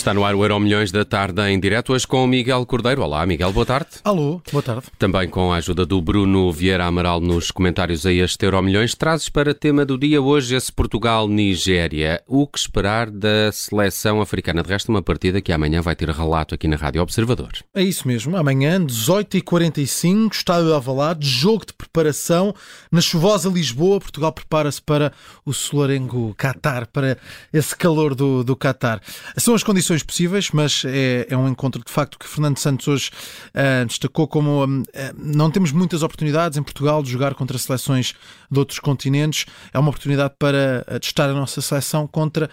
Está 0.00 0.14
no 0.14 0.24
ar 0.24 0.34
o 0.34 0.42
Euro 0.42 0.58
Milhões 0.58 0.90
da 0.90 1.04
Tarde 1.04 1.42
em 1.42 1.60
direto, 1.60 1.92
hoje 1.92 2.06
com 2.06 2.24
o 2.24 2.26
Miguel 2.26 2.64
Cordeiro. 2.64 3.02
Olá, 3.02 3.26
Miguel, 3.26 3.52
boa 3.52 3.66
tarde. 3.66 3.90
Alô, 4.02 4.40
boa 4.50 4.62
tarde. 4.62 4.86
Também 4.98 5.28
com 5.28 5.52
a 5.52 5.56
ajuda 5.56 5.84
do 5.84 6.00
Bruno 6.00 6.50
Vieira 6.50 6.86
Amaral 6.86 7.20
nos 7.20 7.50
comentários 7.50 8.06
a 8.06 8.10
este 8.10 8.46
Euro 8.46 8.62
Milhões. 8.62 8.94
Trazes 8.94 9.28
para 9.28 9.52
tema 9.52 9.84
do 9.84 9.98
dia 9.98 10.22
hoje 10.22 10.54
esse 10.54 10.72
Portugal-Nigéria. 10.72 12.22
O 12.26 12.46
que 12.46 12.58
esperar 12.58 13.10
da 13.10 13.52
seleção 13.52 14.22
africana? 14.22 14.62
De 14.62 14.70
resto, 14.70 14.88
uma 14.88 15.02
partida 15.02 15.42
que 15.42 15.52
amanhã 15.52 15.82
vai 15.82 15.94
ter 15.94 16.08
relato 16.08 16.54
aqui 16.54 16.66
na 16.66 16.76
Rádio 16.76 17.02
Observador. 17.02 17.50
É 17.74 17.82
isso 17.82 18.08
mesmo. 18.08 18.38
Amanhã, 18.38 18.82
18h45, 18.82 20.32
estádio 20.32 20.68
de 20.68 20.72
Alvalade, 20.72 21.28
jogo 21.28 21.66
de 21.66 21.74
preparação 21.74 22.54
na 22.90 23.02
chuvosa 23.02 23.50
Lisboa. 23.50 24.00
Portugal 24.00 24.32
prepara-se 24.32 24.80
para 24.80 25.12
o 25.44 25.52
solarengo 25.52 26.34
Qatar, 26.38 26.88
para 26.90 27.18
esse 27.52 27.76
calor 27.76 28.14
do, 28.14 28.42
do 28.42 28.56
Qatar. 28.56 29.02
São 29.36 29.54
as 29.54 29.62
condições 29.62 29.89
possíveis, 29.98 30.50
mas 30.52 30.84
é, 30.86 31.26
é 31.28 31.36
um 31.36 31.48
encontro 31.48 31.82
de 31.84 31.90
facto 31.90 32.18
que 32.18 32.26
Fernando 32.26 32.58
Santos 32.58 32.86
hoje 32.86 33.10
uh, 33.48 33.84
destacou 33.86 34.28
como 34.28 34.64
uh, 34.64 34.82
não 35.16 35.50
temos 35.50 35.72
muitas 35.72 36.02
oportunidades 36.02 36.56
em 36.56 36.62
Portugal 36.62 37.02
de 37.02 37.10
jogar 37.10 37.34
contra 37.34 37.58
seleções 37.58 38.14
de 38.50 38.58
outros 38.58 38.78
continentes. 38.78 39.46
É 39.72 39.78
uma 39.78 39.90
oportunidade 39.90 40.34
para 40.38 40.84
testar 41.00 41.28
a 41.28 41.32
nossa 41.32 41.60
seleção 41.60 42.06
contra 42.06 42.48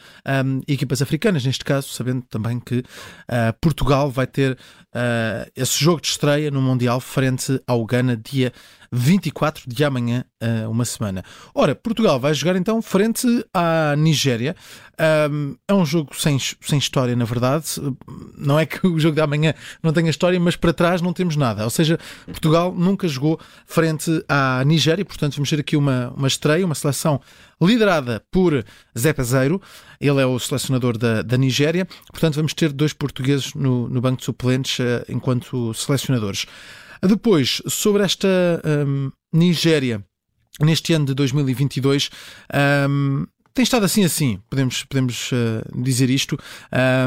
um, 0.45 0.61
equipas 0.67 1.01
africanas, 1.01 1.45
neste 1.45 1.63
caso, 1.63 1.89
sabendo 1.89 2.23
também 2.29 2.59
que 2.59 2.79
uh, 2.79 3.53
Portugal 3.61 4.09
vai 4.09 4.27
ter 4.27 4.57
esse 5.55 5.77
jogo 5.83 6.01
de 6.01 6.07
estreia 6.07 6.49
no 6.49 6.59
Mundial 6.59 6.99
frente 6.99 7.61
ao 7.67 7.85
Ghana 7.85 8.17
dia 8.17 8.51
24 8.91 9.63
de 9.67 9.83
amanhã, 9.83 10.23
uma 10.69 10.85
semana. 10.85 11.23
Ora, 11.53 11.75
Portugal 11.75 12.19
vai 12.19 12.33
jogar 12.33 12.55
então 12.55 12.81
frente 12.81 13.27
à 13.53 13.95
Nigéria. 13.97 14.55
é 15.67 15.73
um 15.73 15.85
jogo 15.85 16.15
sem, 16.15 16.37
sem 16.39 16.77
história, 16.77 17.15
na 17.15 17.25
verdade. 17.25 17.65
Não 18.37 18.59
é 18.59 18.65
que 18.65 18.85
o 18.87 18.99
jogo 18.99 19.15
de 19.15 19.21
amanhã 19.21 19.53
não 19.81 19.91
tenha 19.91 20.09
história, 20.09 20.39
mas 20.39 20.55
para 20.55 20.73
trás 20.73 21.01
não 21.01 21.13
temos 21.13 21.35
nada. 21.35 21.63
Ou 21.63 21.69
seja, 21.69 21.99
Portugal 22.25 22.73
nunca 22.73 23.07
jogou 23.07 23.39
frente 23.65 24.23
à 24.27 24.63
Nigéria, 24.65 25.05
portanto 25.05 25.35
vamos 25.35 25.49
ter 25.49 25.59
aqui 25.59 25.75
uma, 25.75 26.13
uma 26.15 26.27
estreia, 26.27 26.65
uma 26.65 26.75
seleção 26.75 27.19
liderada 27.61 28.23
por 28.31 28.63
Zé 28.97 29.13
Peseiro. 29.13 29.61
Ele 29.99 30.21
é 30.21 30.25
o 30.25 30.37
selecionador 30.39 30.97
da, 30.97 31.21
da 31.21 31.37
Nigéria. 31.37 31.87
Portanto, 32.11 32.35
vamos 32.35 32.53
ter 32.53 32.71
dois 32.71 32.93
portugueses 32.93 33.53
no, 33.53 33.89
no 33.89 33.99
banco 33.99 34.17
de 34.17 34.25
suplentes 34.25 34.79
uh, 34.79 35.03
enquanto 35.09 35.73
selecionadores. 35.73 36.45
Depois, 37.01 37.61
sobre 37.67 38.03
esta 38.03 38.27
um, 38.65 39.11
Nigéria, 39.33 40.03
neste 40.59 40.93
ano 40.93 41.05
de 41.05 41.13
2022, 41.13 42.09
um, 42.89 43.25
tem 43.57 43.63
estado 43.63 43.85
assim 43.85 44.05
assim, 44.05 44.39
podemos, 44.51 44.83
podemos 44.83 45.31
uh, 45.31 45.81
dizer 45.81 46.11
isto. 46.11 46.37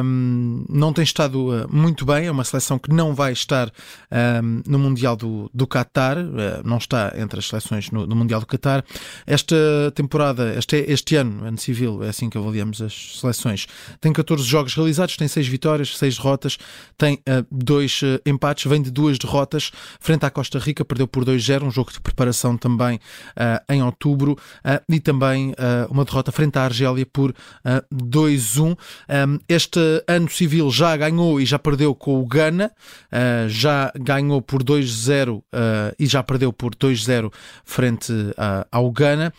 Um, 0.03 0.65
não 0.69 0.93
tem 0.93 1.05
estado 1.05 1.49
uh, 1.49 1.73
muito 1.73 2.05
bem, 2.05 2.27
é 2.27 2.31
uma 2.31 2.43
seleção 2.43 2.77
que 2.77 2.93
não 2.93 3.15
vai 3.15 3.33
estar 3.33 3.71
um, 4.11 4.61
no 4.67 4.77
Mundial 4.77 5.15
do, 5.15 5.49
do 5.55 5.65
Qatar, 5.65 6.19
uh, 6.19 6.29
não 6.65 6.79
está 6.79 7.13
entre 7.17 7.39
as 7.39 7.47
seleções 7.47 7.93
no, 7.93 8.05
no, 8.05 8.17
Mundial 8.17 8.41
do 8.41 8.47
Qatar. 8.49 8.85
Esta 9.25 9.55
temporada, 9.95 10.53
este, 10.59 10.85
este 10.89 11.15
ano, 11.15 11.47
ano 11.47 11.57
civil, 11.57 12.03
é 12.03 12.09
assim 12.09 12.29
que 12.29 12.37
avaliamos 12.37 12.83
as 12.83 13.21
seleções, 13.21 13.69
tem 14.01 14.13
14 14.13 14.43
jogos 14.43 14.75
realizados, 14.75 15.17
tem 15.17 15.29
6 15.29 15.47
vitórias, 15.47 15.97
6 15.97 16.17
derrotas, 16.17 16.59
tem 16.99 17.23
dois 17.49 18.01
empates, 18.27 18.69
vem 18.69 18.83
de 18.83 18.91
duas 18.91 19.19
derrotas, 19.19 19.71
frente 20.01 20.27
à 20.27 20.31
Costa 20.31 20.59
Rica, 20.59 20.85
perdeu 20.85 21.07
por 21.07 21.25
2-0, 21.25 21.63
um 21.63 21.71
jogo 21.71 21.93
de 21.93 22.01
preparação 22.01 22.57
também 22.57 22.99
em 23.69 23.83
outubro, 23.83 24.37
e 24.89 24.99
também 24.99 25.55
uma 25.89 26.05
derrota 26.05 26.33
frente 26.41 26.59
à 26.59 26.63
Argélia 26.63 27.05
por 27.05 27.31
uh, 27.31 27.35
ah, 27.65 27.85
2-1. 27.93 28.71
Um, 28.73 29.39
este 29.47 29.79
ano 30.07 30.31
civil 30.31 30.71
já 30.71 30.97
ganhou 30.97 31.39
e 31.39 31.45
já 31.45 31.59
perdeu 31.59 31.95
com 31.95 32.19
o 32.19 32.27
Ghana, 32.27 32.73
uh, 33.13 33.49
já 33.49 33.93
ganhou 33.95 34.41
por 34.41 34.63
2-0 34.63 35.37
uh, 35.37 35.45
ah, 35.53 35.95
e 35.99 36.07
já 36.07 36.23
perdeu 36.23 36.51
por 36.51 36.75
2-0 36.75 37.31
frente 37.65 38.13
ao 38.71 38.91
Ghana. 38.91 39.33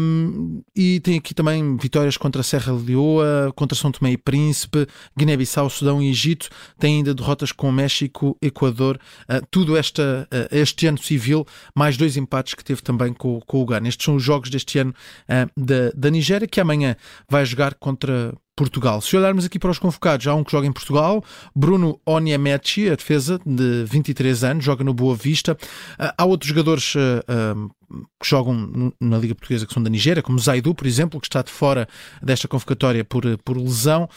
Um, 0.00 0.62
e 0.74 0.98
tem 1.00 1.18
aqui 1.18 1.32
também 1.32 1.76
vitórias 1.76 2.16
contra 2.16 2.42
Serra 2.42 2.72
Leoa, 2.72 3.52
contra 3.54 3.76
São 3.76 3.92
Tomé 3.92 4.12
e 4.12 4.16
Príncipe, 4.16 4.86
Guiné-Bissau, 5.16 5.70
Sudão 5.70 6.02
e 6.02 6.10
Egito. 6.10 6.48
Tem 6.78 6.96
ainda 6.96 7.14
derrotas 7.14 7.52
com 7.52 7.70
México, 7.70 8.36
Equador. 8.42 8.98
tudo 9.50 9.76
esta, 9.76 10.28
este 10.50 10.86
ano 10.86 10.98
civil, 10.98 11.46
mais 11.74 11.96
dois 11.96 12.16
empates 12.16 12.54
que 12.54 12.64
teve 12.64 12.82
também 12.82 13.12
com, 13.12 13.40
com 13.40 13.62
o 13.62 13.66
Ghana. 13.66 13.88
Estes 13.88 14.04
são 14.04 14.16
os 14.16 14.22
jogos 14.22 14.50
deste 14.50 14.78
ano 14.78 14.94
da, 15.56 15.90
da 15.94 16.10
Nigéria, 16.16 16.48
que 16.48 16.60
amanhã 16.60 16.96
vai 17.28 17.44
jogar 17.44 17.74
contra 17.74 18.34
Portugal. 18.56 19.02
Se 19.02 19.14
olharmos 19.14 19.44
aqui 19.44 19.58
para 19.58 19.70
os 19.70 19.78
convocados, 19.78 20.26
há 20.26 20.34
um 20.34 20.42
que 20.42 20.50
joga 20.50 20.66
em 20.66 20.72
Portugal, 20.72 21.22
Bruno 21.54 22.00
Onyemeti, 22.06 22.88
a 22.88 22.96
defesa 22.96 23.38
de 23.44 23.84
23 23.84 24.44
anos, 24.44 24.64
joga 24.64 24.82
no 24.82 24.94
Boa 24.94 25.14
Vista. 25.14 25.56
Ah, 25.98 26.14
há 26.16 26.24
outros 26.24 26.48
jogadores 26.48 26.94
uh, 26.94 26.98
uh, 27.28 27.70
que 28.20 28.28
jogam 28.28 28.92
na 29.00 29.18
Liga 29.18 29.34
Portuguesa 29.34 29.66
que 29.66 29.74
são 29.74 29.82
da 29.82 29.90
Nigéria, 29.90 30.22
como 30.22 30.38
Zaidu, 30.38 30.74
por 30.74 30.86
exemplo, 30.86 31.20
que 31.20 31.26
está 31.26 31.42
de 31.42 31.50
fora 31.50 31.88
desta 32.22 32.48
convocatória 32.48 33.04
por, 33.04 33.22
por 33.38 33.56
lesão. 33.56 34.08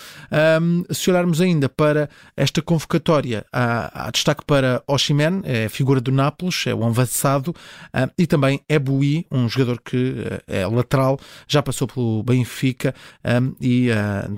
Um, 0.62 0.84
se 0.92 1.10
olharmos 1.10 1.42
ainda 1.42 1.70
para 1.70 2.10
esta 2.36 2.62
convocatória, 2.62 3.46
há, 3.52 4.08
há 4.08 4.12
destaque 4.12 4.44
para 4.46 4.84
Oshimen, 4.88 5.42
é 5.44 5.70
figura 5.70 6.02
do 6.02 6.12
Nápoles, 6.12 6.66
é 6.68 6.74
o 6.74 6.84
avançado, 6.84 7.52
uh, 7.52 8.12
e 8.18 8.26
também 8.26 8.62
Ebui, 8.68 9.26
um 9.32 9.48
jogador 9.48 9.82
que 9.82 10.16
é 10.48 10.66
lateral, 10.66 11.20
já 11.48 11.62
passou 11.62 11.88
pelo 11.88 12.24
Benfica 12.24 12.94
um, 13.24 13.56
e 13.62 13.90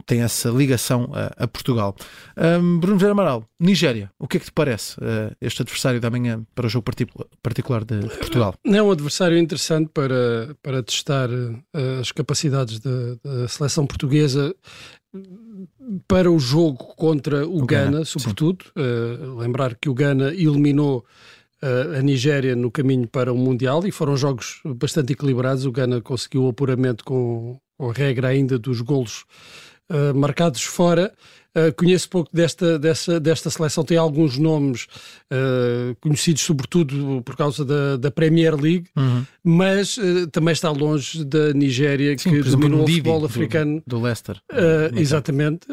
tem 0.05 0.21
essa 0.21 0.49
ligação 0.49 1.09
a, 1.13 1.43
a 1.43 1.47
Portugal. 1.47 1.95
Um, 2.37 2.79
Bruno 2.79 2.97
Vieira 2.97 3.11
Amaral, 3.11 3.45
Nigéria, 3.59 4.11
o 4.17 4.27
que 4.27 4.37
é 4.37 4.39
que 4.39 4.45
te 4.47 4.51
parece 4.51 4.99
uh, 4.99 5.35
este 5.39 5.61
adversário 5.61 5.99
da 5.99 6.09
manhã 6.09 6.43
para 6.55 6.65
o 6.65 6.69
jogo 6.69 6.85
particular 7.41 7.83
de, 7.83 7.99
de, 7.99 8.17
Portugal? 8.17 8.55
É 8.65 8.81
um 8.81 8.91
adversário 8.91 9.20
interessante 9.29 9.89
para, 9.93 10.55
para 10.61 10.83
testar 10.83 11.29
uh, 11.29 11.99
as 11.99 12.11
capacidades 12.11 12.79
da 12.79 13.47
seleção 13.47 13.85
portuguesa 13.85 14.55
para 16.07 16.31
o 16.31 16.39
jogo 16.39 16.77
contra 16.95 17.45
o, 17.45 17.63
o 17.63 17.65
Ghana, 17.65 17.91
Ghana, 17.91 18.05
sobretudo. 18.05 18.65
Uh, 18.75 19.37
lembrar 19.37 19.75
que 19.75 19.89
o 19.89 19.93
Ghana 19.93 20.33
eliminou 20.33 21.05
a 21.95 22.01
Nigéria 22.01 22.55
no 22.55 22.71
caminho 22.71 23.07
para 23.07 23.31
o 23.31 23.37
Mundial 23.37 23.85
e 23.85 23.91
foram 23.91 24.17
jogos 24.17 24.61
bastante 24.65 25.13
equilibrados. 25.13 25.63
O 25.63 25.71
Ghana 25.71 26.01
conseguiu 26.01 26.45
o 26.45 26.49
apuramento 26.49 27.03
com, 27.03 27.59
com 27.77 27.89
a 27.89 27.93
regra 27.93 28.29
ainda 28.29 28.57
dos 28.57 28.81
golos 28.81 29.25
uh, 29.91 30.15
marcados 30.15 30.63
fora. 30.63 31.13
Uh, 31.53 31.73
conheço 31.75 32.07
pouco 32.09 32.29
desta, 32.31 32.79
desta, 32.79 33.19
desta 33.19 33.49
seleção, 33.49 33.83
tem 33.83 33.97
alguns 33.97 34.37
nomes 34.37 34.87
uh, 35.29 35.93
conhecidos 35.99 36.43
sobretudo 36.43 37.21
por 37.25 37.35
causa 37.35 37.65
da, 37.65 37.97
da 37.97 38.09
Premier 38.09 38.55
League, 38.55 38.85
uhum. 38.95 39.25
mas 39.43 39.97
uh, 39.97 40.27
também 40.31 40.53
está 40.53 40.69
longe 40.71 41.25
da 41.25 41.51
Nigéria, 41.51 42.17
Sim, 42.17 42.29
que 42.29 42.41
dominou 42.43 42.85
o 42.85 42.87
futebol 42.87 43.25
africano. 43.25 43.83
Do, 43.85 43.97
do 43.97 44.01
Leicester. 44.01 44.37
exatamente. 44.95 45.67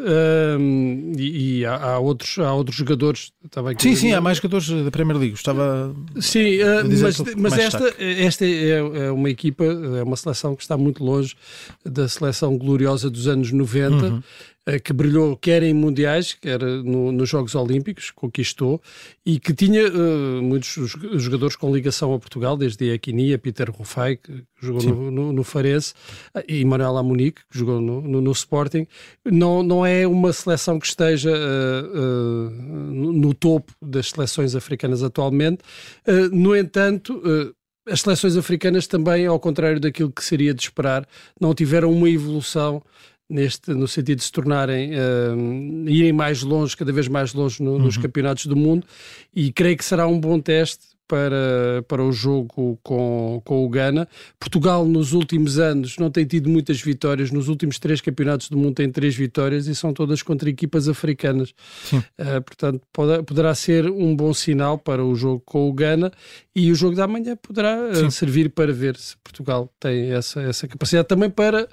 e, 1.17 1.59
e 1.59 1.65
há, 1.65 1.75
há, 1.75 1.99
outros, 1.99 2.37
há 2.39 2.53
outros 2.53 2.75
jogadores. 2.75 3.31
Estava 3.45 3.71
aqui 3.71 3.81
sim, 3.81 3.95
sim, 3.95 4.11
há 4.11 4.19
mais 4.19 4.35
jogadores 4.35 4.67
da 4.67 4.91
Premier 4.91 5.17
League. 5.17 5.35
Estava 5.35 5.95
sim, 6.19 6.57
mas, 7.01 7.35
mas 7.37 7.57
esta, 7.57 7.95
esta 7.97 8.45
é, 8.45 8.69
é, 8.71 9.11
uma 9.11 9.29
equipa, 9.29 9.63
é 9.63 10.03
uma 10.03 10.17
seleção 10.17 10.57
que 10.57 10.61
está 10.61 10.75
muito 10.75 11.01
longe 11.01 11.37
da 11.85 12.05
seleção 12.09 12.57
gloriosa 12.57 13.09
dos 13.09 13.29
anos 13.29 13.49
90. 13.49 13.95
Uhum. 13.95 14.23
Eh, 14.65 14.77
que 14.77 14.93
brilhou 14.93 15.35
quer 15.37 15.63
em 15.63 15.73
mundiais, 15.73 16.33
quer 16.33 16.61
no, 16.61 17.11
nos 17.11 17.29
Jogos 17.29 17.55
Olímpicos, 17.55 18.11
conquistou, 18.11 18.81
e 19.25 19.39
que 19.39 19.53
tinha 19.53 19.87
uh, 19.87 20.41
muitos 20.41 20.75
jogadores 21.15 21.55
com 21.55 21.73
ligação 21.73 22.13
a 22.13 22.19
Portugal, 22.19 22.57
desde 22.57 22.93
a 22.93 23.39
Peter 23.39 23.71
Rufai, 23.71 24.17
que 24.17 24.43
jogou 24.61 24.83
no, 24.83 25.11
no, 25.11 25.33
no, 25.33 25.43
Farense, 25.43 25.93
eh, 26.35 26.43
e 26.47 26.65
Manuel 26.65 26.97
Amunique, 26.97 27.41
que 27.49 27.57
jogou 27.57 27.79
no, 27.79 28.01
no, 28.01 28.21
no, 28.21 28.31
Sporting. 28.31 28.85
Não, 29.25 29.63
não 29.63 29.85
é 29.85 30.05
uma 30.05 30.31
seleção 30.33 30.77
que 30.77 30.87
esteja 30.87 31.31
uh, 31.31 31.97
uh, 31.97 33.13
no 33.13 33.33
topo 33.33 33.73
das 33.81 34.09
seleções 34.09 34.55
africanas 34.55 35.01
atualmente. 35.01 35.63
no 36.31 36.55
entanto, 36.55 37.21
as 37.87 38.01
seleções 38.01 38.37
africanas 38.37 38.85
também, 38.87 39.25
ao 39.25 39.39
contrário 39.39 39.79
daquilo 39.79 40.11
que 40.11 40.23
seria 40.23 40.53
de 40.53 40.61
esperar, 40.61 41.07
não 41.39 41.53
tiveram 41.55 41.91
uma 41.91 42.09
evolução 42.09 42.83
neste, 43.29 43.71
no 43.71 43.87
sentido 43.87 44.17
de 44.17 44.23
se 44.23 44.31
tornarem, 44.31 44.91
uh, 44.93 45.89
irem 45.89 46.11
mais 46.13 46.41
longe, 46.41 46.75
cada 46.75 46.91
vez 46.91 47.07
mais 47.07 47.33
longe 47.33 47.61
no, 47.61 47.73
uhum. 47.73 47.79
nos 47.79 47.97
campeonatos 47.97 48.45
do 48.47 48.55
mundo, 48.55 48.85
e 49.33 49.51
creio 49.51 49.77
que 49.77 49.85
será 49.85 50.07
um 50.07 50.19
bom 50.19 50.39
teste 50.39 50.99
para, 51.09 51.83
para 51.87 52.03
o 52.03 52.11
jogo 52.11 52.79
com, 52.83 53.41
com 53.43 53.65
o 53.65 53.69
Ghana. 53.69 54.07
Portugal, 54.39 54.85
nos 54.85 55.11
últimos 55.11 55.57
anos, 55.57 55.97
não 55.97 56.11
tem 56.11 56.23
tido 56.23 56.47
muitas 56.47 56.79
vitórias. 56.79 57.31
Nos 57.31 57.47
últimos 57.47 57.79
três 57.79 57.99
campeonatos 57.99 58.47
do 58.47 58.57
mundo, 58.57 58.75
tem 58.75 58.91
três 58.91 59.15
vitórias 59.15 59.65
e 59.65 59.73
são 59.73 59.91
todas 59.91 60.21
contra 60.21 60.47
equipas 60.47 60.87
africanas. 60.87 61.49
Uh, 61.91 62.41
portanto, 62.45 62.81
pode, 62.93 63.23
poderá 63.23 63.55
ser 63.55 63.89
um 63.89 64.15
bom 64.15 64.31
sinal 64.35 64.77
para 64.77 65.03
o 65.03 65.15
jogo 65.15 65.41
com 65.43 65.67
o 65.67 65.73
Ghana 65.73 66.11
e 66.55 66.71
o 66.71 66.75
jogo 66.75 66.95
da 66.95 67.07
manhã 67.07 67.35
poderá 67.35 67.75
uh, 67.89 68.11
servir 68.11 68.51
para 68.51 68.71
ver 68.71 68.95
se 68.95 69.17
Portugal 69.23 69.73
tem 69.79 70.11
essa, 70.11 70.41
essa 70.43 70.67
capacidade 70.67 71.07
também 71.07 71.31
para 71.31 71.67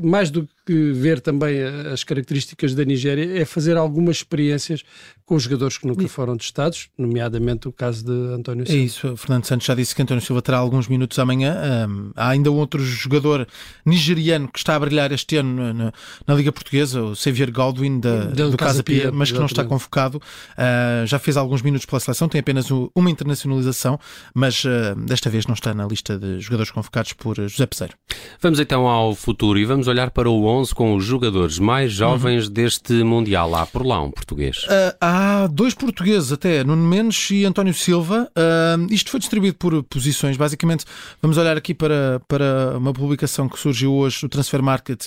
mais 0.00 0.30
do 0.30 0.48
que 0.66 0.92
ver 0.92 1.20
também 1.20 1.62
as 1.92 2.02
características 2.02 2.74
da 2.74 2.84
Nigéria, 2.84 3.40
é 3.40 3.44
fazer 3.44 3.76
algumas 3.76 4.16
experiências 4.16 4.82
com 5.26 5.34
os 5.36 5.42
jogadores 5.44 5.78
que 5.78 5.86
nunca 5.86 6.06
foram 6.06 6.36
testados, 6.36 6.88
nomeadamente 6.98 7.66
o 7.66 7.72
caso 7.72 8.04
de 8.04 8.34
António 8.34 8.66
Silva. 8.66 8.80
É 8.80 8.84
isso, 8.84 9.16
Fernando 9.16 9.44
Santos 9.46 9.66
já 9.66 9.74
disse 9.74 9.94
que 9.94 10.02
António 10.02 10.22
Silva 10.22 10.42
terá 10.42 10.58
alguns 10.58 10.86
minutos 10.86 11.18
amanhã. 11.18 11.86
Um, 11.88 12.12
há 12.14 12.28
ainda 12.28 12.50
outro 12.50 12.82
jogador 12.84 13.46
nigeriano 13.86 14.48
que 14.48 14.58
está 14.58 14.74
a 14.74 14.78
brilhar 14.78 15.12
este 15.12 15.36
ano 15.36 15.72
na, 15.72 15.92
na 16.26 16.34
Liga 16.34 16.52
Portuguesa, 16.52 17.02
o 17.02 17.16
Xavier 17.16 17.50
Godwin, 17.50 18.00
da, 18.00 18.24
do, 18.24 18.50
do 18.50 18.56
Casa 18.56 18.82
Pia, 18.82 19.10
mas 19.10 19.32
que 19.32 19.38
não 19.38 19.46
está 19.46 19.64
convocado. 19.64 20.18
Uh, 20.18 21.06
já 21.06 21.18
fez 21.18 21.38
alguns 21.38 21.62
minutos 21.62 21.86
pela 21.86 22.00
seleção, 22.00 22.28
tem 22.28 22.40
apenas 22.40 22.68
uma 22.70 23.10
internacionalização, 23.10 23.98
mas 24.34 24.62
uh, 24.64 24.94
desta 25.06 25.30
vez 25.30 25.46
não 25.46 25.54
está 25.54 25.72
na 25.72 25.86
lista 25.86 26.18
de 26.18 26.38
jogadores 26.40 26.70
convocados 26.70 27.14
por 27.14 27.36
José 27.36 27.64
Peseiro. 27.66 27.94
Vamos 28.42 28.60
então 28.60 28.86
ao 28.86 29.14
futuro 29.14 29.53
e 29.58 29.64
vamos 29.64 29.88
olhar 29.88 30.10
para 30.10 30.28
o 30.28 30.46
11 30.46 30.74
com 30.74 30.94
os 30.94 31.04
jogadores 31.04 31.58
mais 31.58 31.92
jovens 31.92 32.46
uhum. 32.46 32.52
deste 32.52 32.92
Mundial. 33.04 33.54
Há 33.54 33.66
por 33.66 33.84
lá 33.84 34.00
um 34.00 34.10
português. 34.10 34.64
Uh, 34.64 34.96
há 35.00 35.46
dois 35.46 35.74
portugueses 35.74 36.32
até, 36.32 36.64
Nuno 36.64 36.86
Mendes 36.86 37.30
e 37.30 37.44
António 37.44 37.74
Silva. 37.74 38.30
Uh, 38.36 38.92
isto 38.92 39.10
foi 39.10 39.20
distribuído 39.20 39.56
por 39.56 39.82
posições. 39.84 40.36
Basicamente, 40.36 40.84
vamos 41.20 41.36
olhar 41.36 41.56
aqui 41.56 41.74
para, 41.74 42.20
para 42.26 42.76
uma 42.76 42.92
publicação 42.92 43.48
que 43.48 43.58
surgiu 43.58 43.92
hoje 43.92 44.20
no 44.22 44.28
Transfer 44.28 44.62
Market 44.62 45.06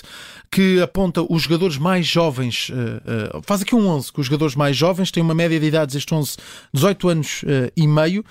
que 0.50 0.80
aponta 0.80 1.22
os 1.28 1.42
jogadores 1.42 1.76
mais 1.76 2.06
jovens. 2.06 2.70
Uh, 2.70 3.42
faz 3.42 3.62
aqui 3.62 3.74
um 3.74 3.88
11 3.88 4.12
com 4.12 4.20
os 4.20 4.26
jogadores 4.26 4.54
mais 4.54 4.76
jovens, 4.76 5.10
tem 5.10 5.22
uma 5.22 5.34
média 5.34 5.58
de 5.58 5.66
idades, 5.66 5.94
este 5.94 6.14
11, 6.14 6.36
18 6.72 7.08
anos 7.08 7.44
e 7.76 7.86
meio. 7.86 8.24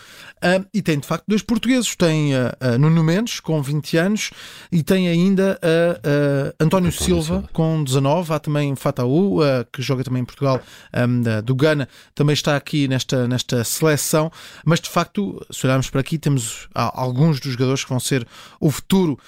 e 0.73 0.81
tem 0.81 0.99
de 0.99 1.05
facto 1.05 1.25
dois 1.27 1.41
portugueses. 1.41 1.95
Tem 1.95 2.31
Nuno 2.79 3.03
Mendes 3.03 3.39
com 3.39 3.61
20 3.61 3.97
anos 3.97 4.31
e 4.71 4.83
tem 4.83 5.07
ainda 5.07 5.59
António, 6.59 6.89
António 6.89 6.91
Silva, 6.91 7.23
Silva, 7.23 7.49
com 7.53 7.83
19. 7.83 8.33
Há 8.33 8.39
também 8.39 8.75
Fataú, 8.75 9.39
que 9.71 9.81
joga 9.81 10.03
também 10.03 10.21
em 10.21 10.25
Portugal, 10.25 10.61
um, 10.95 11.41
do 11.43 11.55
Ghana 11.55 11.87
também 12.15 12.33
está 12.33 12.55
aqui 12.55 12.87
nesta, 12.87 13.27
nesta 13.27 13.63
seleção, 13.63 14.31
mas 14.65 14.79
de 14.79 14.89
facto, 14.89 15.45
se 15.51 15.65
olharmos 15.65 15.89
para 15.89 16.01
aqui, 16.01 16.17
temos 16.17 16.67
alguns 16.73 17.39
dos 17.39 17.51
jogadores 17.53 17.83
que 17.83 17.89
vão 17.89 17.99
ser 17.99 18.27
o 18.59 18.71
futuro 18.71 19.19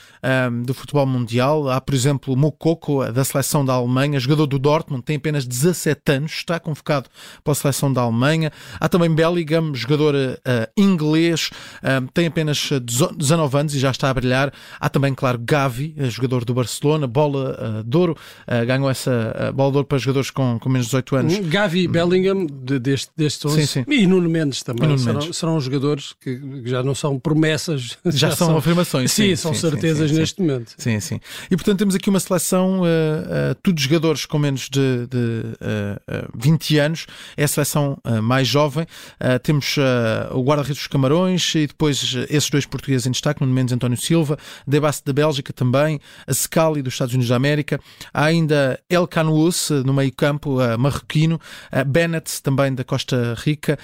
um, 0.51 0.63
do 0.63 0.73
futebol 0.73 1.05
mundial. 1.05 1.69
Há, 1.69 1.81
por 1.81 1.93
exemplo, 1.93 2.35
Mokoko, 2.35 3.11
da 3.11 3.23
seleção 3.23 3.63
da 3.63 3.73
Alemanha, 3.73 4.19
jogador 4.19 4.47
do 4.47 4.59
Dortmund, 4.59 5.03
tem 5.03 5.17
apenas 5.17 5.45
17 5.45 6.11
anos, 6.11 6.31
está 6.31 6.59
convocado 6.59 7.09
pela 7.43 7.55
seleção 7.55 7.91
da 7.91 8.01
Alemanha. 8.01 8.51
Há 8.79 8.87
também 8.89 9.13
Bellingham, 9.13 9.73
jogador 9.73 10.15
uh, 10.15 10.37
inglês, 10.77 11.49
um, 11.83 12.07
tem 12.07 12.27
apenas 12.27 12.69
19 13.15 13.57
anos 13.57 13.75
e 13.75 13.79
já 13.79 13.91
está 13.91 14.09
a 14.09 14.13
brilhar. 14.13 14.51
Há 14.79 14.89
também, 14.89 15.13
claro, 15.13 15.39
Gavi, 15.39 15.95
eh, 15.97 16.09
jogador 16.09 16.45
do 16.45 16.53
Barcelona, 16.53 16.68
bola 17.07 17.79
uh, 17.79 17.83
de 17.83 17.97
ouro, 17.97 18.17
uh, 18.47 18.65
ganhou 18.65 18.89
essa 18.89 19.51
bola 19.53 19.71
de 19.71 19.77
ouro 19.77 19.87
para 19.87 19.97
jogadores 19.97 20.29
com, 20.29 20.59
com 20.59 20.69
menos 20.69 20.87
de 20.87 20.91
18 20.91 21.15
anos. 21.15 21.39
Gavi 21.47 21.83
e 21.83 21.87
Bellingham, 21.87 22.45
de, 22.45 22.79
deste, 22.79 23.11
deste 23.15 23.47
11, 23.47 23.67
sim, 23.67 23.83
sim. 23.83 23.91
e 23.91 24.07
Nuno 24.07 24.29
Mendes 24.29 24.63
também, 24.63 24.87
Nuno 24.87 24.99
serão, 24.99 25.19
Mendes. 25.19 25.37
serão 25.37 25.59
jogadores 25.59 26.13
que 26.19 26.39
já 26.65 26.83
não 26.83 26.95
são 26.95 27.19
promessas, 27.19 27.97
já, 28.05 28.11
já 28.29 28.31
são, 28.31 28.47
são, 28.47 28.57
afirmações. 28.57 29.11
Sim, 29.11 29.29
sim 29.29 29.35
são 29.35 29.53
certezas 29.53 30.11
neste 30.11 30.41
momento. 30.41 30.73
Sim, 30.77 30.99
sim. 30.99 31.19
E 31.49 31.55
portanto 31.55 31.79
temos 31.79 31.95
aqui 31.95 32.09
uma 32.09 32.19
seleção, 32.19 32.81
uh, 32.81 32.83
uh, 32.83 33.55
tudo 33.61 33.79
jogadores 33.79 34.25
com 34.25 34.37
menos 34.37 34.69
de, 34.69 35.07
de 35.07 35.43
uh, 35.61 36.29
20 36.35 36.77
anos, 36.77 37.07
é 37.35 37.43
a 37.43 37.47
seleção 37.47 37.97
uh, 38.05 38.21
mais 38.21 38.47
jovem. 38.47 38.85
Uh, 39.19 39.39
temos 39.39 39.77
uh, 39.77 40.35
o 40.35 40.43
guarda-redes 40.43 40.77
dos 40.77 40.87
Camarões 40.87 41.53
e 41.55 41.67
depois 41.67 42.15
esses 42.29 42.49
dois 42.49 42.65
portugueses 42.65 43.07
em 43.07 43.11
destaque, 43.11 43.41
Nuno 43.41 43.53
Mendes 43.53 43.71
e 43.71 43.75
António 43.75 43.97
Silva, 43.97 44.37
Debasse 44.67 45.03
da 45.03 45.13
Bélgica 45.13 45.53
também, 45.53 45.99
a 46.27 46.33
Scali 46.59 46.81
dos 46.81 46.93
Estados 46.93 47.13
Unidos 47.13 47.29
da 47.29 47.35
América, 47.35 47.79
há 48.13 48.25
ainda 48.25 48.79
El 48.89 49.07
Canous 49.07 49.69
no 49.85 49.93
meio 49.93 50.11
campo, 50.11 50.57
marroquino, 50.77 51.39
Bennett 51.87 52.41
também 52.41 52.73
da 52.73 52.83
Costa 52.83 53.35
Rica 53.37 53.79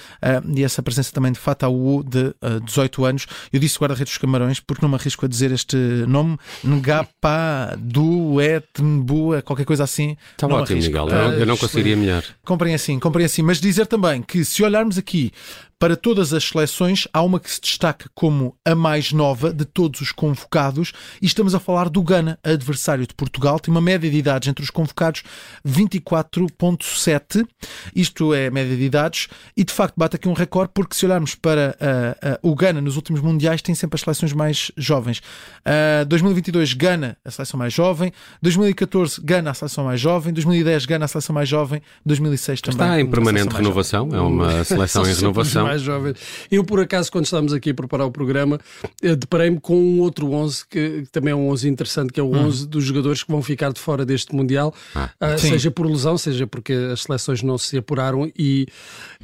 e 0.54 0.64
essa 0.64 0.84
presença 0.84 1.14
também 1.14 1.32
de 1.32 1.40
Fataú 1.40 2.04
de 2.04 2.34
18 2.66 3.06
anos. 3.06 3.28
Eu 3.52 3.60
disse 3.60 3.80
guarda-redes 3.80 4.14
dos 4.14 4.18
Camarões 4.18 4.60
porque 4.60 4.82
não 4.82 4.90
me 4.90 4.96
arrisco 4.96 5.26
a 5.26 5.30
dizer 5.30 5.52
este 5.52 5.78
nome, 6.08 6.38
Ngapa 6.66 7.76
Duetnbua, 7.78 9.42
qualquer 9.42 9.66
coisa 9.66 9.84
assim. 9.84 10.18
Está 10.32 10.48
ótimo, 10.48 10.82
Miguel. 10.82 11.08
Eu, 11.08 11.32
eu 11.40 11.46
não 11.46 11.58
conseguiria 11.58 11.96
melhor. 11.96 12.24
Comprem 12.44 12.76
assim, 12.76 13.00
comprem 13.00 13.26
assim. 13.26 13.42
Mas 13.42 13.62
dizer 13.62 13.88
também 13.88 14.22
que 14.22 14.44
se 14.44 14.64
olharmos 14.64 14.98
aqui 14.98 15.32
para 15.78 15.96
todas 15.98 16.34
as 16.34 16.44
seleções, 16.46 17.06
há 17.12 17.22
uma 17.22 17.40
que 17.40 17.52
se 17.52 17.60
destaca 17.60 18.10
como 18.16 18.56
a 18.64 18.74
mais 18.74 19.12
nova 19.12 19.54
de 19.54 19.66
todos 19.66 20.00
os 20.00 20.12
convocados, 20.12 20.94
e 21.22 21.26
estamos 21.26 21.54
a 21.54 21.60
falar 21.60 21.90
do 21.90 22.02
Ghana, 22.02 22.40
adversário 22.44 23.06
de 23.06 23.14
Portugal. 23.14 23.60
Tem 23.60 23.74
uma 23.74 23.82
média 23.82 24.10
de 24.10 24.18
idades 24.18 24.48
entre 24.48 24.64
os 24.64 24.70
convocados 24.70 25.24
24,7. 25.68 27.46
Isto 27.94 28.34
é 28.34 28.50
média 28.50 28.76
de 28.76 28.84
idades, 28.84 29.28
e 29.56 29.66
de 29.66 29.74
facto 29.74 29.96
bate 29.98 30.16
aqui 30.16 30.30
um 30.30 30.34
recorde, 30.34 30.72
porque 30.74 30.96
se 30.96 31.06
olharmos 31.06 31.36
para 31.36 31.76
uh, 31.82 32.48
uh, 32.48 32.52
o 32.52 32.56
Ghana 32.56 32.80
nos 32.80 32.96
últimos 32.96 33.22
mundiais, 33.22 33.62
tem 33.62 33.76
sempre 33.76 33.96
as 33.96 34.02
seleções 34.02 34.32
mais 34.32 34.72
jovens. 34.78 35.20
Uh, 35.60 36.06
2022, 36.06 36.74
Ghana, 36.74 37.18
a 37.26 37.32
seleção 37.32 37.58
mais 37.58 37.74
jovem. 37.74 38.14
2014, 38.42 39.20
Ghana, 39.22 39.52
a 39.52 39.54
seleção 39.54 39.84
mais 39.84 40.00
jovem. 40.00 40.34
2010, 40.34 40.86
Ghana, 40.86 41.06
a 41.06 41.08
seleção 41.08 41.34
mais 41.34 41.50
jovem. 41.50 41.82
2006 42.06 42.62
também. 42.62 42.76
Está 42.76 43.02
em 43.02 43.06
permanente 43.06 43.54
renovação, 43.54 44.10
é 44.14 44.22
uma 44.22 44.64
seleção 44.64 45.06
em 45.06 45.14
renovação 45.14 45.65
mais 45.66 45.82
jovens. 45.82 46.18
Eu, 46.52 46.64
por 46.64 46.80
acaso, 46.80 47.12
quando 47.12 47.26
estávamos 47.26 47.54
aqui 47.54 47.72
a 47.72 47.74
preparar 47.74 48.08
o 48.08 48.12
programa, 48.12 48.60
eh, 49.02 49.16
deparei-me 49.16 49.60
com 49.60 49.76
um 49.76 50.00
outro 50.00 50.32
11 50.32 50.66
que, 50.68 51.02
que, 51.04 51.10
também 51.12 51.32
é 51.32 51.36
um 51.36 51.50
11 51.50 51.68
interessante, 51.70 52.14
que 52.14 52.20
é 52.20 52.24
o 52.24 52.28
hum. 52.28 52.46
11 52.48 52.68
dos 52.68 52.84
jogadores 52.84 53.24
que 53.24 53.32
vão 53.32 53.42
ficar 53.42 53.72
de 53.72 53.80
fora 53.80 54.06
deste 54.06 54.36
Mundial, 54.36 54.74
ah, 54.94 55.10
uh, 55.22 55.40
seja 55.40 55.72
por 55.72 55.86
lesão, 55.86 56.18
seja 56.18 56.46
porque 56.46 56.74
as 56.74 57.04
seleções 57.04 57.42
não 57.42 57.58
se 57.58 57.78
apuraram 57.78 58.32
e 58.38 58.68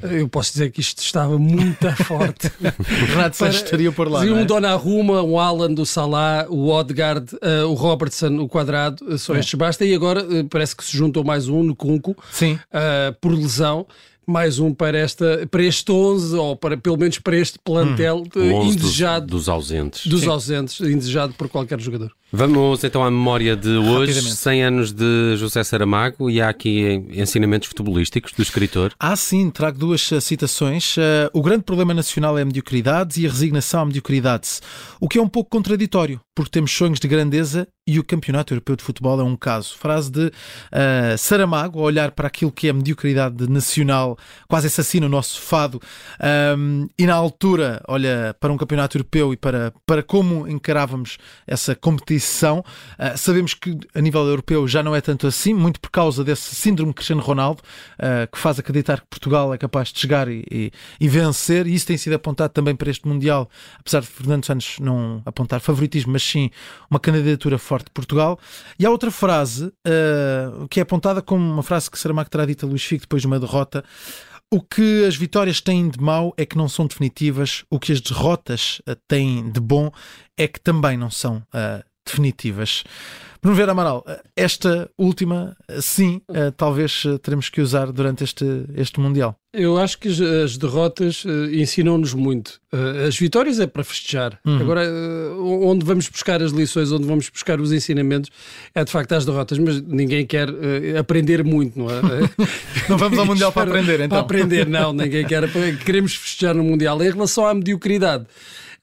uh, 0.01 0.07
eu 0.07 0.27
posso 0.27 0.51
dizer 0.51 0.71
que 0.71 0.81
isto 0.81 1.01
estava 1.01 1.37
muito 1.37 1.89
forte. 2.05 2.51
Santos 3.33 3.57
estaria 3.57 3.91
por 3.91 4.09
lá. 4.09 4.21
Um 4.21 4.39
é? 4.39 4.45
Donnarumma, 4.45 5.21
um 5.21 5.39
Alan 5.39 5.73
do 5.73 5.85
Salah, 5.85 6.45
o 6.49 6.69
Odegaard, 6.69 7.35
uh, 7.35 7.67
o 7.67 7.73
Robertson, 7.73 8.37
o 8.39 8.47
Quadrado, 8.47 9.17
são 9.17 9.35
é. 9.35 9.39
estes 9.39 9.55
basta. 9.55 9.85
E 9.85 9.93
agora 9.93 10.25
parece 10.49 10.75
que 10.75 10.83
se 10.83 10.95
juntou 10.95 11.23
mais 11.23 11.47
um 11.47 11.63
no 11.63 11.75
Cunco, 11.75 12.15
Sim. 12.31 12.59
por 13.19 13.33
lesão 13.33 13.85
mais 14.31 14.57
um 14.59 14.73
para, 14.73 14.97
esta, 14.97 15.47
para 15.51 15.63
este 15.63 15.91
11, 15.91 16.35
ou 16.35 16.55
para, 16.55 16.77
pelo 16.77 16.97
menos 16.97 17.19
para 17.19 17.37
este 17.37 17.59
plantel 17.59 18.23
hum, 18.35 18.63
indesejado. 18.63 19.27
Dos, 19.27 19.45
dos 19.45 19.49
ausentes. 19.49 20.07
Dos 20.07 20.21
Sim. 20.21 20.29
ausentes, 20.29 20.79
indesejado 20.79 21.33
por 21.33 21.49
qualquer 21.49 21.79
jogador. 21.79 22.11
Vamos 22.33 22.81
então 22.85 23.03
à 23.03 23.11
memória 23.11 23.57
de 23.57 23.71
hoje, 23.71 24.21
100 24.21 24.63
anos 24.63 24.93
de 24.93 25.35
José 25.35 25.65
Saramago, 25.65 26.29
e 26.29 26.41
há 26.41 26.47
aqui 26.47 27.03
ensinamentos 27.11 27.67
futebolísticos 27.67 28.31
do 28.31 28.41
escritor. 28.41 28.93
Ah, 28.97 29.17
sim, 29.17 29.49
trago 29.49 29.77
duas 29.77 30.09
uh, 30.13 30.21
citações. 30.21 30.95
Uh, 30.95 31.27
o 31.33 31.41
grande 31.41 31.63
problema 31.63 31.93
nacional 31.93 32.37
é 32.37 32.43
a 32.43 32.45
mediocridade 32.45 33.21
e 33.21 33.27
a 33.27 33.29
resignação 33.29 33.81
à 33.81 33.85
mediocridade, 33.85 34.47
o 34.97 35.09
que 35.09 35.19
é 35.19 35.21
um 35.21 35.27
pouco 35.27 35.49
contraditório, 35.49 36.21
porque 36.33 36.51
temos 36.51 36.71
sonhos 36.71 37.01
de 37.01 37.07
grandeza 37.09 37.67
e 37.85 37.99
o 37.99 38.03
Campeonato 38.03 38.53
Europeu 38.53 38.77
de 38.77 38.83
Futebol 38.83 39.19
é 39.19 39.23
um 39.23 39.35
caso. 39.35 39.75
Frase 39.77 40.09
de 40.09 40.27
uh, 40.27 41.17
Saramago, 41.17 41.79
a 41.79 41.83
olhar 41.83 42.11
para 42.11 42.27
aquilo 42.27 42.51
que 42.51 42.67
é 42.67 42.69
a 42.69 42.73
mediocridade 42.73 43.49
nacional, 43.49 44.17
quase 44.47 44.67
assassina 44.67 45.05
o 45.05 45.09
nosso 45.09 45.41
fado, 45.41 45.81
um, 46.57 46.87
e 46.97 47.05
na 47.05 47.15
altura 47.15 47.83
olha 47.89 48.33
para 48.39 48.53
um 48.53 48.57
Campeonato 48.57 48.97
Europeu 48.97 49.33
e 49.33 49.37
para, 49.37 49.73
para 49.85 50.01
como 50.01 50.47
encarávamos 50.47 51.17
essa 51.45 51.75
competição 51.75 52.20
competição. 52.21 52.59
Uh, 52.59 53.17
sabemos 53.17 53.53
que 53.53 53.77
a 53.93 54.01
nível 54.01 54.25
europeu 54.27 54.67
já 54.67 54.83
não 54.83 54.95
é 54.95 55.01
tanto 55.01 55.27
assim, 55.27 55.53
muito 55.53 55.79
por 55.79 55.89
causa 55.89 56.23
desse 56.23 56.55
síndrome 56.55 56.93
Cristiano 56.93 57.21
Ronaldo, 57.21 57.61
uh, 57.95 58.29
que 58.31 58.37
faz 58.37 58.59
acreditar 58.59 59.01
que 59.01 59.07
Portugal 59.09 59.53
é 59.53 59.57
capaz 59.57 59.89
de 59.89 59.99
chegar 59.99 60.27
e, 60.27 60.43
e, 60.49 60.71
e, 60.99 61.07
vencer, 61.07 61.67
e 61.67 61.73
isso 61.73 61.87
tem 61.87 61.97
sido 61.97 62.13
apontado 62.13 62.53
também 62.53 62.75
para 62.75 62.89
este 62.89 63.07
Mundial, 63.07 63.49
apesar 63.79 64.01
de 64.01 64.07
Fernando 64.07 64.45
Santos 64.45 64.77
não 64.79 65.21
apontar 65.25 65.59
favoritismo, 65.59 66.13
mas 66.13 66.23
sim 66.23 66.49
uma 66.89 66.99
candidatura 66.99 67.57
forte 67.57 67.85
de 67.85 67.91
Portugal. 67.91 68.39
E 68.77 68.85
há 68.85 68.89
outra 68.89 69.11
frase 69.11 69.65
uh, 69.65 70.67
que 70.69 70.79
é 70.79 70.83
apontada 70.83 71.21
como 71.21 71.43
uma 71.43 71.63
frase 71.63 71.89
que 71.89 71.97
Saramago 71.97 72.29
terá 72.29 72.45
dito 72.45 72.65
a 72.65 72.69
Luís 72.69 72.83
Figo 72.83 73.01
depois 73.01 73.21
de 73.21 73.27
uma 73.27 73.39
derrota. 73.39 73.83
O 74.53 74.59
que 74.61 75.05
as 75.05 75.15
vitórias 75.15 75.61
têm 75.61 75.89
de 75.89 75.97
mau 75.97 76.33
é 76.35 76.45
que 76.45 76.57
não 76.57 76.67
são 76.67 76.85
definitivas. 76.85 77.63
O 77.69 77.79
que 77.79 77.93
as 77.93 78.01
derrotas 78.01 78.81
têm 79.07 79.49
de 79.49 79.61
bom 79.61 79.89
é 80.37 80.45
que 80.45 80.59
também 80.59 80.97
não 80.97 81.09
são 81.09 81.37
uh, 81.37 81.81
definitivas. 82.05 82.83
Bruno 83.41 83.57
Vera 83.57 83.71
Amaral, 83.71 84.05
esta 84.35 84.87
última, 84.95 85.57
sim, 85.79 86.21
eh, 86.31 86.51
talvez 86.55 87.03
eh, 87.07 87.17
teremos 87.17 87.49
que 87.49 87.59
usar 87.59 87.91
durante 87.91 88.23
este, 88.23 88.45
este 88.75 88.99
Mundial. 88.99 89.35
Eu 89.51 89.79
acho 89.79 89.97
que 89.97 90.09
as, 90.09 90.57
derrotas 90.57 91.25
uh, 91.25 91.51
ensinam-nos 91.51 92.13
muito. 92.13 92.61
As 93.05 93.17
vitórias 93.17 93.59
é 93.59 93.65
para 93.67 93.83
festejar. 93.83 94.39
Uhum. 94.45 94.59
Agora, 94.59 94.81
onde 95.41 95.83
vamos 95.83 96.07
buscar 96.07 96.41
as 96.41 96.51
lições, 96.51 96.89
onde 96.91 97.05
vamos 97.05 97.27
buscar 97.29 97.59
os 97.59 97.73
ensinamentos, 97.73 98.29
é 98.73 98.85
de 98.85 98.91
facto 98.91 99.11
as 99.11 99.25
derrotas, 99.25 99.57
mas 99.57 99.81
ninguém 99.81 100.25
quer 100.25 100.47
aprender 100.97 101.43
muito, 101.43 101.77
não 101.77 101.89
é? 101.89 101.99
não 102.87 102.97
vamos 102.97 103.17
ao 103.17 103.25
Mundial 103.25 103.51
para 103.51 103.63
aprender, 103.63 103.95
então. 103.95 104.09
Para 104.09 104.19
aprender, 104.19 104.67
não, 104.67 104.93
ninguém 104.93 105.25
quer. 105.25 105.43
Queremos 105.83 106.15
festejar 106.15 106.55
no 106.55 106.63
Mundial. 106.63 107.01
Em 107.03 107.11
relação 107.11 107.45
à 107.45 107.53
mediocridade, 107.53 108.25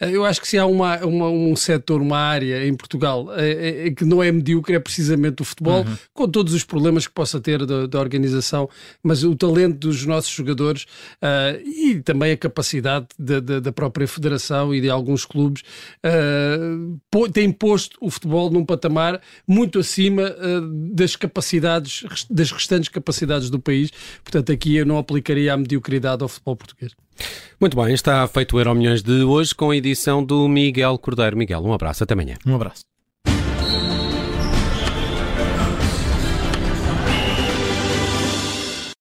Eu 0.00 0.24
acho 0.24 0.40
que 0.40 0.46
se 0.46 0.56
há 0.56 0.64
uma, 0.64 0.96
uma 1.04 1.28
um 1.28 1.56
setor, 1.56 2.00
uma 2.00 2.18
área 2.18 2.64
em 2.64 2.74
Portugal 2.74 3.32
é, 3.34 3.86
é, 3.86 3.90
que 3.90 4.04
não 4.04 4.22
é 4.22 4.30
medíocre, 4.30 4.76
é 4.76 4.78
precisamente 4.78 5.42
o 5.42 5.44
futebol, 5.44 5.84
uhum. 5.84 5.96
com 6.14 6.28
todos 6.28 6.54
os 6.54 6.62
problemas 6.62 7.06
que 7.06 7.12
possa 7.12 7.40
ter 7.40 7.66
da, 7.66 7.86
da 7.86 7.98
organização, 7.98 8.68
mas 9.02 9.24
o 9.24 9.34
talento 9.34 9.88
dos 9.88 10.06
nossos 10.06 10.30
jogadores 10.30 10.84
uh, 11.22 11.60
e 11.66 12.00
também 12.00 12.30
a 12.30 12.36
capacidade 12.36 13.06
da, 13.18 13.40
da, 13.40 13.58
da, 13.58 13.72
própria 13.72 14.06
federação 14.06 14.72
e 14.72 14.80
de 14.80 14.88
alguns 14.88 15.24
clubes 15.24 15.62
uh, 16.04 17.28
tem 17.30 17.50
posto 17.50 17.98
o 18.00 18.08
futebol 18.08 18.50
num 18.50 18.64
patamar 18.64 19.20
muito 19.46 19.80
acima 19.80 20.30
uh, 20.30 20.94
das 20.94 21.16
capacidades, 21.16 22.04
das 22.30 22.52
restantes 22.52 22.88
capacidades 22.88 23.50
do 23.50 23.58
país. 23.58 23.90
Portanto, 24.22 24.52
aqui 24.52 24.76
eu 24.76 24.86
não 24.86 24.96
aplicaria 24.96 25.52
a 25.52 25.56
mediocridade 25.56 26.22
ao 26.22 26.28
futebol 26.28 26.54
português. 26.54 26.92
Muito 27.60 27.76
bem, 27.76 27.92
está 27.92 28.26
feito 28.28 28.56
o 28.56 28.60
Euro 28.60 28.74
Milhões 28.74 29.02
de 29.02 29.22
hoje 29.22 29.54
com 29.54 29.70
a 29.70 29.76
edição 29.76 30.24
do 30.24 30.48
Miguel 30.48 30.96
Cordeiro. 30.98 31.36
Miguel, 31.36 31.60
um 31.64 31.72
abraço, 31.72 32.04
até 32.04 32.14
amanhã. 32.14 32.36
Um 32.46 32.54
abraço. 32.54 32.87